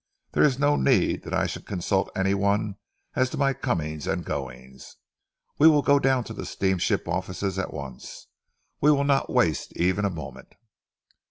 [0.31, 2.77] There is no need that I should consult any one
[3.15, 4.95] as to my comings and goings.
[5.59, 8.25] We will go down to the steamship offices at once.
[8.81, 10.55] We will not waste even a moment."